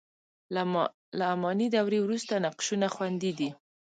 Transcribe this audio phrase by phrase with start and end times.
[1.17, 3.49] له اماني دورې وروسته نقشونه خوندي دي.